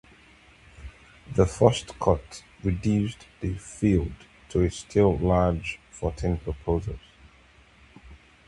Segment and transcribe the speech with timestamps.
[1.31, 4.13] The first cut reduced the field
[4.49, 6.97] to a still-large fourteen proposals.